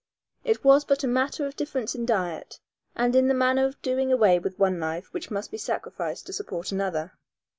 It 0.43 0.63
was 0.63 0.83
but 0.83 1.03
a 1.03 1.07
matter 1.07 1.45
of 1.45 1.55
difference 1.55 1.93
in 1.93 2.07
diet 2.07 2.59
and 2.95 3.15
in 3.15 3.27
the 3.27 3.35
manner 3.35 3.65
of 3.67 3.79
doing 3.83 4.11
away 4.11 4.39
with 4.39 4.57
one 4.57 4.79
life 4.79 5.13
which 5.13 5.29
must 5.29 5.51
be 5.51 5.59
sacrificed 5.59 6.25
to 6.25 6.33
support 6.33 6.71
another. 6.71 7.11